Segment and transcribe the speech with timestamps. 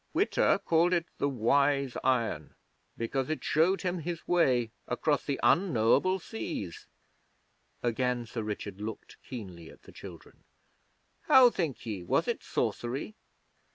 [0.15, 2.55] Witta called it the Wise Iron,
[2.97, 6.87] because it showed him his way across the unknowable seas.'
[7.83, 10.43] Again Sir Richard looked keenly at the children.
[11.27, 12.01] 'How think ye?
[12.03, 13.13] Was it sorcery?'